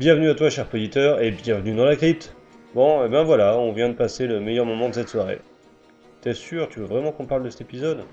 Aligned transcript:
Bienvenue 0.00 0.30
à 0.30 0.34
toi, 0.34 0.48
cher 0.48 0.66
auditeur, 0.72 1.20
et 1.20 1.30
bienvenue 1.30 1.76
dans 1.76 1.84
la 1.84 1.94
crypte. 1.94 2.34
Bon, 2.74 3.04
et 3.04 3.10
ben 3.10 3.22
voilà, 3.22 3.58
on 3.58 3.70
vient 3.74 3.90
de 3.90 3.94
passer 3.94 4.26
le 4.26 4.40
meilleur 4.40 4.64
moment 4.64 4.88
de 4.88 4.94
cette 4.94 5.10
soirée. 5.10 5.40
T'es 6.22 6.32
sûr, 6.32 6.70
tu 6.70 6.80
veux 6.80 6.86
vraiment 6.86 7.12
qu'on 7.12 7.26
parle 7.26 7.42
de 7.42 7.50
cet 7.50 7.60
épisode? 7.60 8.04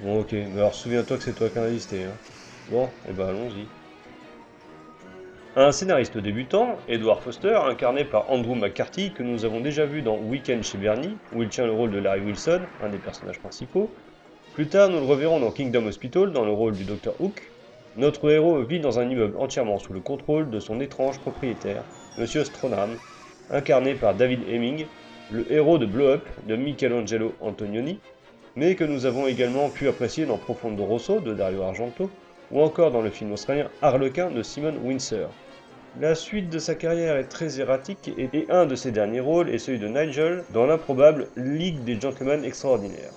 Bon, 0.00 0.20
ok, 0.20 0.32
mais 0.32 0.56
alors 0.56 0.74
souviens-toi 0.74 1.18
que 1.18 1.22
c'est 1.22 1.34
toi 1.34 1.50
qui 1.50 1.58
as 1.58 1.68
listé. 1.68 2.04
Hein. 2.04 2.16
Bon, 2.70 2.88
et 3.06 3.12
ben 3.12 3.28
allons-y. 3.28 3.66
Un 5.56 5.72
scénariste 5.72 6.16
débutant, 6.16 6.78
Edward 6.88 7.20
Foster, 7.20 7.58
incarné 7.68 8.06
par 8.06 8.30
Andrew 8.30 8.54
McCarthy, 8.54 9.12
que 9.12 9.22
nous 9.22 9.44
avons 9.44 9.60
déjà 9.60 9.84
vu 9.84 10.00
dans 10.00 10.16
Weekend 10.16 10.62
chez 10.62 10.78
Bernie, 10.78 11.18
où 11.34 11.42
il 11.42 11.50
tient 11.50 11.66
le 11.66 11.72
rôle 11.72 11.90
de 11.90 11.98
Larry 11.98 12.22
Wilson, 12.22 12.62
un 12.82 12.88
des 12.88 12.96
personnages 12.96 13.40
principaux. 13.40 13.90
Plus 14.54 14.68
tard, 14.68 14.88
nous 14.88 15.00
le 15.00 15.06
reverrons 15.06 15.38
dans 15.38 15.50
Kingdom 15.50 15.84
Hospital, 15.84 16.32
dans 16.32 16.46
le 16.46 16.52
rôle 16.52 16.72
du 16.72 16.84
Dr. 16.84 17.12
Hook. 17.20 17.51
Notre 17.96 18.30
héros 18.30 18.62
vit 18.62 18.80
dans 18.80 18.98
un 18.98 19.08
immeuble 19.08 19.36
entièrement 19.36 19.78
sous 19.78 19.92
le 19.92 20.00
contrôle 20.00 20.48
de 20.48 20.60
son 20.60 20.80
étrange 20.80 21.18
propriétaire, 21.18 21.84
Monsieur 22.16 22.42
Stronham, 22.42 22.96
incarné 23.50 23.94
par 23.94 24.14
David 24.14 24.40
Hemming, 24.48 24.86
le 25.30 25.50
héros 25.52 25.76
de 25.76 25.84
Blow 25.84 26.08
Up 26.08 26.26
de 26.46 26.56
Michelangelo 26.56 27.34
Antonioni, 27.42 27.98
mais 28.56 28.76
que 28.76 28.84
nous 28.84 29.04
avons 29.04 29.26
également 29.26 29.68
pu 29.68 29.88
apprécier 29.88 30.24
dans 30.24 30.38
Profondo 30.38 30.84
Rosso 30.84 31.20
de 31.20 31.34
Dario 31.34 31.62
Argento, 31.62 32.08
ou 32.50 32.62
encore 32.62 32.92
dans 32.92 33.02
le 33.02 33.10
film 33.10 33.32
australien 33.32 33.68
Harlequin 33.82 34.30
de 34.30 34.42
Simon 34.42 34.74
Windsor. 34.82 35.28
La 36.00 36.14
suite 36.14 36.48
de 36.48 36.58
sa 36.58 36.74
carrière 36.74 37.16
est 37.16 37.28
très 37.28 37.60
erratique 37.60 38.10
et 38.16 38.46
un 38.48 38.64
de 38.64 38.74
ses 38.74 38.90
derniers 38.90 39.20
rôles 39.20 39.50
est 39.50 39.58
celui 39.58 39.78
de 39.78 39.88
Nigel 39.88 40.44
dans 40.54 40.64
l'improbable 40.64 41.28
Ligue 41.36 41.84
des 41.84 42.00
Gentlemen 42.00 42.42
Extraordinaires. 42.42 43.12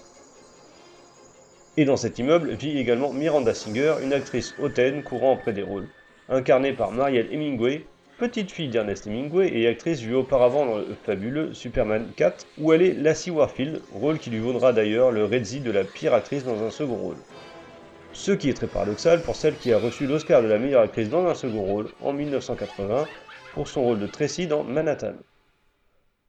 Et 1.78 1.84
dans 1.84 1.98
cet 1.98 2.20
immeuble 2.20 2.52
vit 2.54 2.78
également 2.78 3.12
Miranda 3.12 3.54
Singer, 3.54 3.96
une 4.02 4.14
actrice 4.14 4.56
hautaine 4.60 5.04
courant 5.04 5.34
auprès 5.34 5.52
des 5.52 5.62
rôles, 5.62 5.90
incarnée 6.30 6.72
par 6.72 6.92
Marielle 6.92 7.28
Hemingway, 7.34 7.86
petite 8.18 8.50
fille 8.50 8.70
d'Ernest 8.70 9.08
Hemingway 9.08 9.50
et 9.54 9.68
actrice 9.68 10.00
vue 10.00 10.16
auparavant 10.16 10.66
dans 10.66 10.78
le 10.78 10.96
fabuleux 11.04 11.54
Superman 11.54 12.08
4, 12.16 12.48
où 12.60 12.72
elle 12.72 12.82
est 12.82 12.94
Lassie 12.94 13.30
Warfield, 13.30 13.82
rôle 13.94 14.20
qui 14.20 14.30
lui 14.30 14.40
vaudra 14.40 14.72
d'ailleurs 14.72 15.12
le 15.12 15.26
Redzi 15.26 15.60
de 15.60 15.72
la 15.72 15.84
pire 15.84 16.14
actrice 16.14 16.46
dans 16.46 16.64
un 16.64 16.70
second 16.70 16.96
rôle. 16.96 17.18
Ce 18.14 18.32
qui 18.32 18.50
est 18.50 18.54
très 18.54 18.68
paradoxal 18.68 19.22
pour 19.22 19.36
celle 19.36 19.58
qui 19.58 19.74
a 19.74 19.78
reçu 19.78 20.08
l'Oscar 20.08 20.42
de 20.42 20.48
la 20.48 20.58
meilleure 20.58 20.84
actrice 20.84 21.10
dans 21.10 21.28
un 21.28 21.36
second 21.36 21.64
rôle 21.64 21.90
en 22.00 22.14
1980 22.14 23.06
pour 23.54 23.68
son 23.68 23.84
rôle 23.84 24.00
de 24.00 24.08
Tracy 24.08 24.48
dans 24.48 24.64
Manhattan. 24.64 25.16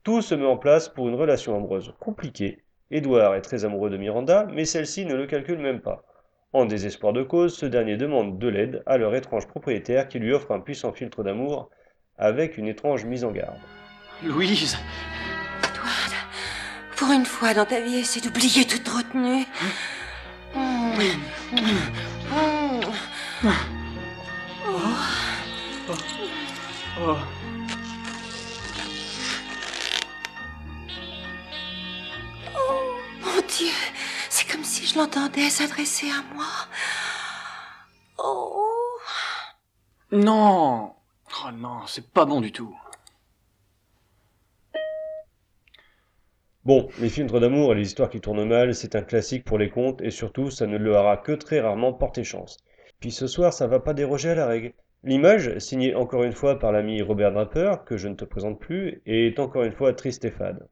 Tout 0.03 0.23
se 0.23 0.35
met 0.35 0.45
en 0.45 0.57
place 0.57 0.89
pour 0.89 1.09
une 1.09 1.15
relation 1.15 1.55
amoureuse 1.55 1.95
compliquée. 2.01 2.66
Edward 2.91 3.35
est 3.35 3.41
très 3.41 3.65
amoureux 3.65 3.91
de 3.91 3.97
Miranda, 3.97 4.47
mais 4.53 4.65
celle-ci 4.65 5.05
ne 5.05 5.15
le 5.15 5.27
calcule 5.27 5.59
même 5.59 5.81
pas. 5.81 6.05
En 6.53 6.65
désespoir 6.65 7.13
de 7.13 7.23
cause, 7.23 7.57
ce 7.57 7.67
dernier 7.67 7.97
demande 7.97 8.39
de 8.39 8.49
l'aide 8.49 8.83
à 8.87 8.97
leur 8.97 9.15
étrange 9.15 9.47
propriétaire 9.47 10.09
qui 10.09 10.19
lui 10.19 10.33
offre 10.33 10.53
un 10.53 10.61
puissant 10.61 10.93
filtre 10.93 11.23
d'amour 11.23 11.71
avec 12.17 12.57
une 12.57 12.69
étrange 12.69 13.05
mise 13.05 13.25
en 13.25 13.33
garde. 13.33 13.59
Louise 14.23 14.77
Edward, 15.63 16.15
pour 16.97 17.13
une 17.13 17.27
fois 17.27 17.53
dans 17.53 17.67
ta 17.67 17.81
vie, 17.81 17.97
essaie 17.97 18.21
d'oublier 18.21 18.65
toute 18.65 18.89
retenue. 18.89 19.45
Oh. 20.55 20.61
Oh, 26.99 27.17
je 34.97 35.03
l'entendais 35.03 35.51
s'adresser 35.51 36.07
à 36.07 36.35
moi. 36.35 36.47
Oh. 38.17 38.99
Non 40.11 40.95
Oh 41.45 41.51
non, 41.53 41.87
c'est 41.87 42.11
pas 42.11 42.25
bon 42.25 42.41
du 42.41 42.51
tout. 42.51 42.75
Bon, 46.65 46.89
les 46.99 47.11
films 47.11 47.29
d'amour 47.29 47.73
et 47.73 47.75
les 47.77 47.87
histoires 47.87 48.09
qui 48.09 48.23
tournent 48.23 48.49
mal, 48.49 48.75
c'est 48.75 48.97
un 48.97 49.03
classique 49.03 49.45
pour 49.45 49.59
les 49.59 49.69
contes 49.69 50.01
et 50.01 50.11
surtout, 50.11 50.51
ça 50.51 50.67
ne 50.67 50.79
leur 50.79 51.03
aura 51.03 51.19
que 51.19 51.33
très 51.33 51.61
rarement 51.61 51.93
porté 51.93 52.25
chance. 52.25 52.57
Puis 52.99 53.11
ce 53.11 53.27
soir, 53.27 53.53
ça 53.53 53.67
va 53.67 53.81
pas 53.81 53.93
déroger 53.93 54.31
à 54.31 54.35
la 54.35 54.47
règle. 54.47 54.73
L'image, 55.05 55.59
signée 55.59 55.95
encore 55.95 56.25
une 56.25 56.33
fois 56.33 56.59
par 56.59 56.73
l'ami 56.73 57.03
Robert 57.03 57.33
Draper, 57.33 57.85
que 57.85 57.99
je 57.99 58.09
ne 58.09 58.15
te 58.15 58.25
présente 58.25 58.59
plus, 58.59 59.03
est 59.05 59.39
encore 59.39 59.65
une 59.65 59.73
fois 59.73 59.93
triste 59.93 60.25
et 60.25 60.31
fade. 60.31 60.67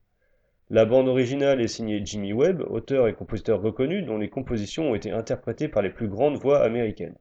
La 0.70 0.84
bande 0.86 1.08
originale 1.08 1.60
est 1.60 1.68
signée 1.68 2.00
Jimmy 2.04 2.32
Webb, 2.32 2.62
auteur 2.62 3.08
et 3.08 3.14
compositeur 3.14 3.60
reconnu 3.60 4.02
dont 4.02 4.18
les 4.18 4.30
compositions 4.30 4.90
ont 4.90 4.94
été 4.94 5.10
interprétées 5.10 5.68
par 5.68 5.82
les 5.82 5.90
plus 5.90 6.08
grandes 6.08 6.38
voix 6.38 6.62
américaines. 6.62 7.16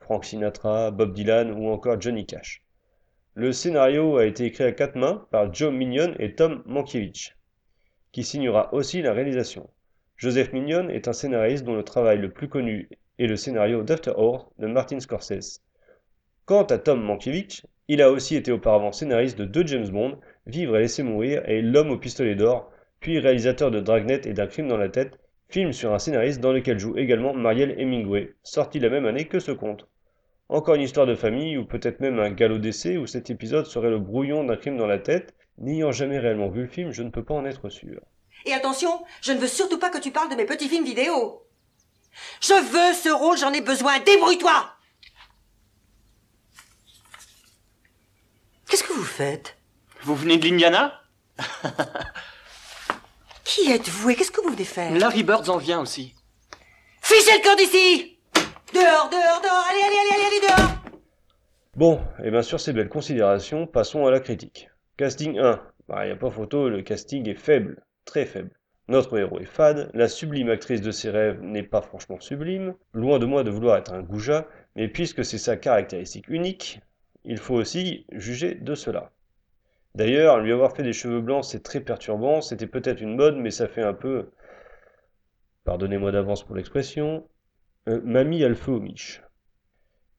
Frank 0.00 0.24
Sinatra, 0.24 0.90
Bob 0.90 1.12
Dylan 1.12 1.52
ou 1.52 1.68
encore 1.68 2.00
Johnny 2.00 2.26
Cash. 2.26 2.62
Le 3.34 3.52
scénario 3.52 4.16
a 4.16 4.26
été 4.26 4.44
écrit 4.46 4.64
à 4.64 4.72
quatre 4.72 4.96
mains 4.96 5.26
par 5.30 5.54
Joe 5.54 5.72
Mignon 5.72 6.14
et 6.18 6.34
Tom 6.34 6.62
Mankiewicz 6.66 7.34
qui 8.12 8.24
signera 8.24 8.72
aussi 8.74 9.02
la 9.02 9.12
réalisation. 9.12 9.68
Joseph 10.16 10.52
Mignon 10.52 10.88
est 10.88 11.08
un 11.08 11.12
scénariste 11.12 11.64
dont 11.64 11.76
le 11.76 11.84
travail 11.84 12.18
le 12.18 12.30
plus 12.30 12.48
connu 12.48 12.88
est 13.18 13.26
le 13.26 13.36
scénario 13.36 13.82
d'After 13.82 14.12
Earth 14.18 14.48
de 14.58 14.66
Martin 14.66 14.98
Scorsese. 14.98 15.62
Quant 16.46 16.64
à 16.64 16.78
Tom 16.78 17.02
Mankiewicz, 17.02 17.64
il 17.88 18.02
a 18.02 18.10
aussi 18.10 18.36
été 18.36 18.50
auparavant 18.50 18.92
scénariste 18.92 19.38
de 19.38 19.44
deux 19.44 19.66
James 19.66 19.88
Bond, 19.88 20.18
Vivre 20.46 20.76
et 20.76 20.80
laisser 20.80 21.02
mourir 21.02 21.46
et 21.46 21.60
L'homme 21.60 21.90
au 21.90 21.98
pistolet 21.98 22.34
d'or, 22.34 22.72
puis 23.00 23.18
réalisateur 23.18 23.70
de 23.70 23.80
Dragnet 23.80 24.22
et 24.24 24.32
d'un 24.32 24.46
crime 24.46 24.68
dans 24.68 24.76
la 24.76 24.88
tête, 24.88 25.18
film 25.48 25.72
sur 25.72 25.94
un 25.94 25.98
scénariste 25.98 26.40
dans 26.40 26.52
lequel 26.52 26.78
joue 26.78 26.96
également 26.96 27.34
Marielle 27.34 27.74
Hemingway, 27.78 28.34
sorti 28.42 28.78
la 28.80 28.90
même 28.90 29.06
année 29.06 29.26
que 29.26 29.40
ce 29.40 29.52
conte. 29.52 29.86
Encore 30.48 30.74
une 30.74 30.82
histoire 30.82 31.06
de 31.06 31.14
famille, 31.14 31.58
ou 31.58 31.64
peut-être 31.64 32.00
même 32.00 32.18
un 32.18 32.30
galop 32.30 32.58
d'essai 32.58 32.96
où 32.96 33.06
cet 33.06 33.30
épisode 33.30 33.66
serait 33.66 33.90
le 33.90 33.98
brouillon 33.98 34.44
d'un 34.44 34.56
crime 34.56 34.76
dans 34.76 34.86
la 34.86 34.98
tête, 34.98 35.34
N'ayant 35.60 35.90
jamais 35.90 36.18
réellement 36.18 36.48
vu 36.48 36.62
le 36.62 36.68
film, 36.68 36.92
je 36.92 37.02
ne 37.02 37.10
peux 37.10 37.24
pas 37.24 37.34
en 37.34 37.44
être 37.44 37.68
sûr. 37.68 38.00
Et 38.46 38.52
attention, 38.52 39.04
je 39.20 39.32
ne 39.32 39.38
veux 39.38 39.48
surtout 39.48 39.78
pas 39.78 39.90
que 39.90 39.98
tu 39.98 40.12
parles 40.12 40.30
de 40.30 40.36
mes 40.36 40.46
petits 40.46 40.68
films 40.68 40.84
vidéo. 40.84 41.44
Je 42.40 42.54
veux 42.54 42.94
ce 42.94 43.08
rôle, 43.08 43.36
j'en 43.36 43.52
ai 43.52 43.60
besoin. 43.60 43.98
Débrouille-toi 44.00 44.72
Qu'est-ce 48.68 48.84
que 48.84 48.92
vous 48.92 49.02
faites? 49.02 49.56
Vous 50.02 50.14
venez 50.14 50.36
de 50.36 50.46
l'Indiana? 50.46 51.02
Qui 53.58 53.72
êtes-vous 53.72 54.10
et 54.10 54.14
qu'est-ce 54.14 54.30
que 54.30 54.40
vous 54.40 54.50
venez 54.50 54.64
faire 54.64 54.92
Larry 54.94 55.24
Bird 55.24 55.48
en 55.48 55.56
vient 55.56 55.80
aussi. 55.80 56.14
Fichez 57.02 57.38
le 57.38 57.42
camp 57.42 57.56
d'ici 57.56 58.18
Dehors, 58.72 59.08
dehors, 59.10 59.40
dehors 59.42 59.66
Allez, 59.70 59.82
allez, 59.82 59.96
allez, 60.12 60.24
allez, 60.26 60.46
dehors 60.46 60.82
Bon, 61.74 62.00
et 62.22 62.30
bien 62.30 62.42
sur 62.42 62.60
ces 62.60 62.72
belles 62.72 62.88
considérations, 62.88 63.66
passons 63.66 64.06
à 64.06 64.12
la 64.12 64.20
critique. 64.20 64.68
Casting 64.96 65.38
1. 65.38 65.60
Bah, 65.88 66.06
y 66.06 66.10
a 66.10 66.16
pas 66.16 66.30
photo, 66.30 66.68
le 66.68 66.82
casting 66.82 67.28
est 67.28 67.34
faible, 67.34 67.82
très 68.04 68.26
faible. 68.26 68.50
Notre 68.86 69.18
héros 69.18 69.40
est 69.40 69.44
fade, 69.44 69.90
la 69.92 70.06
sublime 70.06 70.50
actrice 70.50 70.80
de 70.80 70.92
ses 70.92 71.10
rêves 71.10 71.40
n'est 71.42 71.64
pas 71.64 71.82
franchement 71.82 72.20
sublime, 72.20 72.74
loin 72.92 73.18
de 73.18 73.26
moi 73.26 73.42
de 73.42 73.50
vouloir 73.50 73.76
être 73.76 73.92
un 73.92 74.02
goujat, 74.02 74.46
mais 74.76 74.86
puisque 74.86 75.24
c'est 75.24 75.36
sa 75.36 75.56
caractéristique 75.56 76.28
unique, 76.28 76.80
il 77.24 77.38
faut 77.38 77.56
aussi 77.56 78.06
juger 78.12 78.54
de 78.54 78.76
cela. 78.76 79.10
D'ailleurs, 79.94 80.40
lui 80.40 80.52
avoir 80.52 80.76
fait 80.76 80.82
des 80.82 80.92
cheveux 80.92 81.20
blancs, 81.20 81.44
c'est 81.44 81.62
très 81.62 81.80
perturbant, 81.80 82.40
c'était 82.40 82.66
peut-être 82.66 83.00
une 83.00 83.16
mode, 83.16 83.36
mais 83.36 83.50
ça 83.50 83.68
fait 83.68 83.82
un 83.82 83.94
peu, 83.94 84.30
pardonnez-moi 85.64 86.12
d'avance 86.12 86.44
pour 86.44 86.54
l'expression, 86.54 87.28
euh, 87.88 88.00
mamie 88.04 88.44
a 88.44 88.48
le 88.48 88.54
feu 88.54 88.72
au 88.72 88.80
miche. 88.80 89.22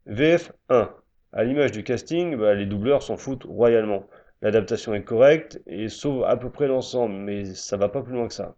VF 0.05 0.51
1. 0.69 0.93
À 1.31 1.43
l'image 1.43 1.71
du 1.71 1.83
casting, 1.83 2.35
bah, 2.35 2.55
les 2.55 2.65
doubleurs 2.65 3.03
s'en 3.03 3.15
foutent 3.15 3.43
royalement. 3.43 4.07
L'adaptation 4.41 4.93
est 4.95 5.03
correcte 5.03 5.61
et 5.67 5.89
sauve 5.89 6.23
à 6.23 6.35
peu 6.37 6.49
près 6.49 6.67
l'ensemble, 6.67 7.15
mais 7.15 7.45
ça 7.45 7.77
va 7.77 7.89
pas 7.89 8.01
plus 8.01 8.13
loin 8.13 8.27
que 8.27 8.33
ça. 8.33 8.55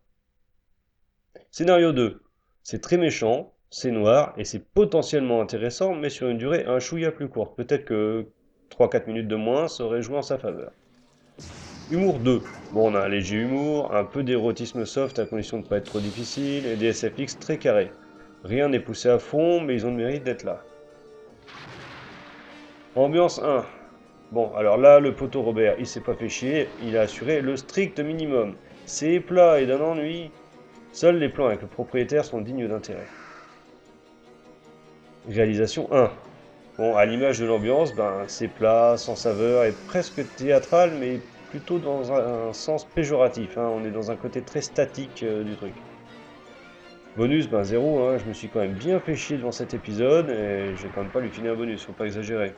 Scénario 1.49 1.91
2. 1.91 2.21
C'est 2.63 2.81
très 2.81 2.97
méchant, 2.97 3.53
c'est 3.69 3.91
noir 3.91 4.33
et 4.37 4.45
c'est 4.45 4.59
potentiellement 4.59 5.41
intéressant, 5.41 5.95
mais 5.95 6.09
sur 6.09 6.29
une 6.29 6.37
durée 6.37 6.65
un 6.65 6.79
chouïa 6.79 7.11
plus 7.11 7.27
courte. 7.27 7.57
Peut-être 7.57 7.85
que 7.85 8.27
3-4 8.69 9.07
minutes 9.07 9.27
de 9.27 9.35
moins 9.35 9.67
serait 9.67 10.01
joué 10.01 10.17
en 10.17 10.21
sa 10.21 10.37
faveur. 10.37 10.71
Humour 11.91 12.19
2. 12.19 12.41
Bon, 12.71 12.89
on 12.89 12.95
a 12.95 13.01
un 13.01 13.09
léger 13.09 13.35
humour, 13.35 13.93
un 13.93 14.05
peu 14.05 14.23
d'érotisme 14.23 14.85
soft 14.85 15.19
à 15.19 15.25
condition 15.25 15.57
de 15.57 15.63
ne 15.63 15.67
pas 15.67 15.77
être 15.77 15.85
trop 15.85 15.99
difficile, 15.99 16.65
et 16.65 16.77
des 16.77 16.93
SFX 16.93 17.37
très 17.37 17.57
carrés. 17.57 17.91
Rien 18.45 18.69
n'est 18.69 18.79
poussé 18.79 19.09
à 19.09 19.19
fond, 19.19 19.59
mais 19.59 19.75
ils 19.75 19.85
ont 19.85 19.89
le 19.91 19.97
mérite 19.97 20.23
d'être 20.23 20.43
là. 20.43 20.63
Ambiance 22.95 23.41
1. 23.43 23.65
Bon, 24.31 24.53
alors 24.55 24.77
là, 24.77 25.01
le 25.01 25.13
poteau 25.13 25.41
Robert, 25.41 25.75
il 25.79 25.85
s'est 25.85 25.99
pas 25.99 26.13
fait 26.13 26.29
chier, 26.29 26.69
il 26.81 26.95
a 26.95 27.01
assuré 27.01 27.41
le 27.41 27.57
strict 27.57 27.99
minimum. 27.99 28.55
C'est 28.85 29.19
plat 29.19 29.59
et 29.59 29.65
d'un 29.65 29.81
ennui. 29.81 30.31
Seuls 30.93 31.17
les 31.17 31.27
plans 31.27 31.47
avec 31.47 31.61
le 31.61 31.67
propriétaire 31.67 32.23
sont 32.23 32.39
dignes 32.39 32.67
d'intérêt. 32.69 33.07
Réalisation 35.29 35.89
1. 35.91 36.09
Bon, 36.81 36.95
à 36.95 37.05
l'image 37.05 37.37
de 37.37 37.45
l'ambiance, 37.45 37.93
ben, 37.93 38.23
c'est 38.25 38.47
plat, 38.47 38.95
sans 38.97 39.15
saveur 39.15 39.65
et 39.65 39.71
presque 39.87 40.23
théâtral, 40.35 40.93
mais 40.99 41.19
plutôt 41.51 41.77
dans 41.77 42.11
un, 42.11 42.53
sens 42.53 42.85
péjoratif. 42.85 43.55
Hein. 43.59 43.69
On 43.71 43.85
est 43.85 43.91
dans 43.91 44.09
un 44.09 44.15
côté 44.15 44.41
très 44.41 44.61
statique 44.61 45.21
euh, 45.21 45.43
du 45.43 45.55
truc. 45.55 45.73
Bonus, 47.15 47.47
ben 47.47 47.63
zéro, 47.63 47.99
hein. 47.99 48.17
je 48.17 48.25
me 48.25 48.33
suis 48.33 48.47
quand 48.47 48.61
même 48.61 48.73
bien 48.73 48.99
fait 48.99 49.15
chier 49.15 49.37
devant 49.37 49.51
cet 49.51 49.75
épisode, 49.75 50.31
et 50.31 50.75
je 50.75 50.81
vais 50.81 50.89
quand 50.95 51.03
même 51.03 51.11
pas 51.11 51.19
lui 51.19 51.29
filer 51.29 51.49
un 51.49 51.53
bonus, 51.53 51.83
faut 51.83 51.91
pas 51.91 52.07
exagérer. 52.07 52.55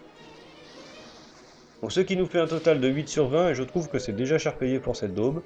Donc 1.81 1.91
ce 1.91 1.99
qui 1.99 2.15
nous 2.15 2.25
fait 2.25 2.39
un 2.39 2.47
total 2.47 2.79
de 2.79 2.87
8 2.87 3.09
sur 3.09 3.27
20 3.27 3.49
et 3.49 3.55
je 3.55 3.63
trouve 3.63 3.89
que 3.89 3.99
c'est 3.99 4.15
déjà 4.15 4.37
cher 4.37 4.55
payé 4.55 4.79
pour 4.79 4.95
cette 4.95 5.13
daube. 5.13 5.41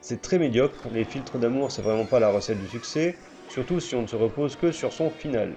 C'est 0.00 0.22
très 0.22 0.38
médiocre, 0.38 0.86
les 0.94 1.02
filtres 1.02 1.38
d'amour 1.38 1.72
c'est 1.72 1.82
vraiment 1.82 2.06
pas 2.06 2.20
la 2.20 2.28
recette 2.28 2.60
du 2.60 2.68
succès, 2.68 3.16
surtout 3.48 3.80
si 3.80 3.96
on 3.96 4.02
ne 4.02 4.06
se 4.06 4.14
repose 4.14 4.54
que 4.54 4.70
sur 4.70 4.92
son 4.92 5.10
final. 5.10 5.54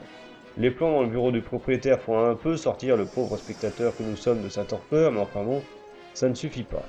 Les 0.57 0.71
plans 0.71 0.91
dans 0.91 1.01
le 1.01 1.09
bureau 1.09 1.31
du 1.31 1.41
propriétaire 1.41 1.99
font 1.99 2.17
un 2.17 2.35
peu 2.35 2.55
sortir 2.55 2.95
le 2.95 3.05
pauvre 3.05 3.35
spectateur 3.35 3.95
que 3.95 4.03
nous 4.03 4.15
sommes 4.15 4.41
de 4.41 4.47
sa 4.47 4.63
torpeur, 4.63 5.11
mais 5.11 5.19
enfin 5.19 5.43
bon, 5.43 5.61
ça 6.13 6.29
ne 6.29 6.33
suffit 6.33 6.63
pas. 6.63 6.83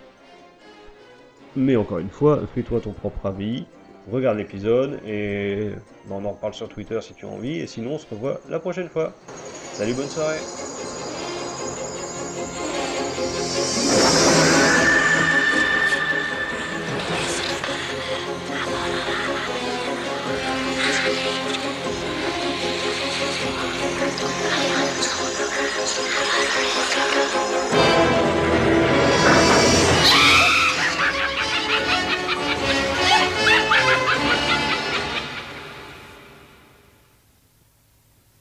Mais 1.56 1.74
encore 1.74 1.98
une 1.98 2.10
fois, 2.10 2.42
fais-toi 2.54 2.80
ton 2.80 2.92
propre 2.92 3.26
avis, 3.26 3.66
regarde 4.12 4.38
l'épisode 4.38 5.00
et 5.04 5.70
on 6.08 6.24
en 6.24 6.30
reparle 6.30 6.54
sur 6.54 6.68
Twitter 6.68 7.00
si 7.00 7.14
tu 7.14 7.26
as 7.26 7.28
envie, 7.28 7.58
et 7.58 7.66
sinon 7.66 7.94
on 7.94 7.98
se 7.98 8.06
revoit 8.08 8.40
la 8.48 8.60
prochaine 8.60 8.88
fois. 8.88 9.12
Salut, 9.72 9.94
bonne 9.94 10.10
soirée 10.10 10.42